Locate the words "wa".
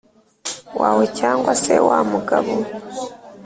1.87-1.99